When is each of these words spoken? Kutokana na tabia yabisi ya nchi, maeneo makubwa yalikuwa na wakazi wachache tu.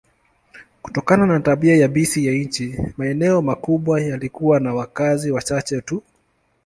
Kutokana 0.81 1.25
na 1.25 1.39
tabia 1.39 1.75
yabisi 1.77 2.25
ya 2.25 2.33
nchi, 2.33 2.79
maeneo 2.97 3.41
makubwa 3.41 4.01
yalikuwa 4.01 4.59
na 4.59 4.73
wakazi 4.73 5.31
wachache 5.31 5.81
tu. 5.81 6.03